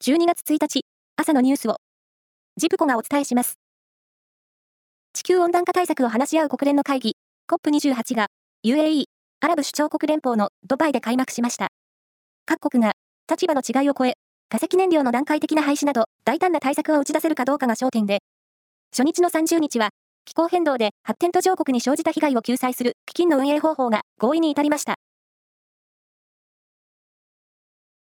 [0.00, 0.82] 12月1日、
[1.16, 1.78] 朝のニュースを、
[2.56, 3.58] ジプコがお伝えします。
[5.12, 7.16] 地球温暖化対策を話し合う国連の会議、
[7.50, 8.28] COP28 が、
[8.64, 9.06] UAE、
[9.40, 11.70] アラブ首長国連邦のドバイで開幕しました。
[12.46, 12.92] 各国が、
[13.28, 14.14] 立場の違いを超え、
[14.48, 18.20] 化石燃料の段階的な廃止など、大胆な対策を打ち出せるかどうかが焦点で、
[18.92, 19.90] 初日の30日は、
[20.24, 24.94] 気候変動で発展途上国に生じた被害を救済する基金の運営方法が合意に至りました。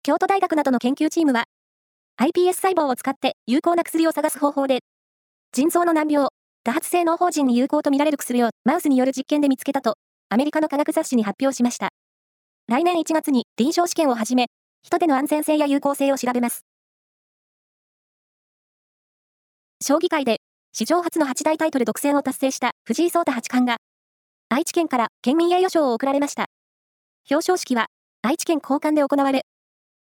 [0.03, 1.45] 京都大学などの研究チームは、
[2.21, 4.81] iPS 細胞を使って有効な薬を探す方法で、
[5.53, 6.29] 腎臓の難病、
[6.65, 9.95] 多発性脳胞腎に有効とみられる薬をマウスによる実験で見つけたと、
[10.29, 11.91] アメリカの科学雑誌に発表しました。
[12.67, 14.47] 来年1月に臨床試験を始め、
[14.83, 16.63] 人手の安全性や有効性を調べます。
[19.81, 20.39] 将棋界で
[20.73, 23.77] 史上初の八大タイトル独占を達成した藤井聡太八冠が、
[24.49, 26.47] 愛知県から県民栄誉賞を贈られました。
[27.31, 27.87] 表彰式は
[28.23, 29.43] 愛知県交換で行われ、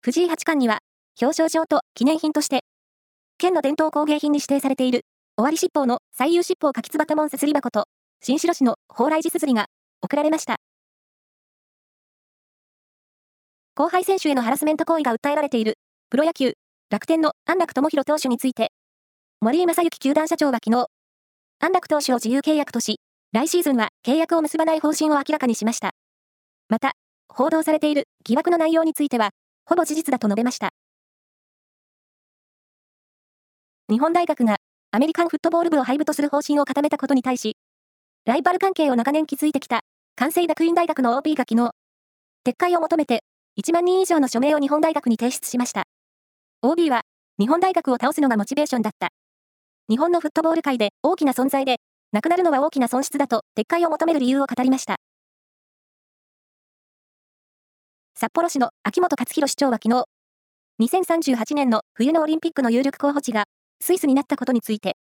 [0.01, 0.81] 藤井八冠には
[1.21, 2.59] 表彰状と記念品として、
[3.37, 5.05] 県の伝統工芸品に指定されている、
[5.37, 7.85] 終わり七宝の最優七宝柿つばたもんせすり箱と、
[8.21, 9.67] 新城市の蓬莱寺すずりが
[10.01, 10.57] 贈られました。
[13.75, 15.77] 後輩選手へのハラスメント行為が訴えられている、
[16.09, 16.53] プロ野球、
[16.89, 18.71] 楽天の安楽智弘投手について、
[19.39, 20.87] 森井正幸球団社長は昨日、
[21.59, 22.99] 安楽投手を自由契約とし、
[23.31, 25.91] 来シーズンは契約を結ばない方針を明らかにしました。
[26.67, 26.91] また、
[27.29, 29.29] 報道されている疑惑の内容については、
[29.65, 30.74] ほぼ事実だと述べました。
[33.87, 34.57] 日本大学が
[34.89, 37.55] アメリカンフットボール部を廃部とする方針を固めたことに対し、
[38.25, 39.81] ライバル関係を長年築いてきた
[40.15, 41.69] 関西学院大学の OB が昨日、
[42.47, 43.23] 撤回を求めて
[43.61, 45.83] 1万人以上の署名を日本大学に提出しました。
[46.63, 47.03] OB は
[47.37, 49.09] 日本大学を倒すのがモチベーションだった。
[49.87, 51.77] 日本のフットボール界で大きな存在で、
[52.11, 54.95] なくなるのは大きな損失だと撤回を求める理由を語りました。
[58.15, 60.05] 札幌市の秋元克弘市長は昨日、
[60.81, 63.43] 2038年の冬のオリンピックの有力候補地が
[63.81, 64.97] スイスになったことについて、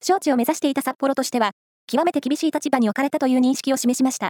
[0.00, 1.52] 招致を目指していた札幌としては、
[1.86, 4.28] 極めて厳しい立場に置かれたという認識を示しました。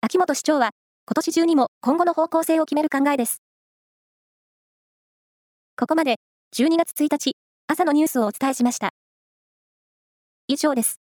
[0.00, 0.70] 秋元市長は、
[1.06, 3.42] 今年中にも今後の方向性を決める考えです。
[5.76, 6.16] ここまで、
[6.56, 7.32] 12月1日、
[7.66, 8.90] 朝のニュースをお伝えしました。
[10.48, 11.07] 以上です。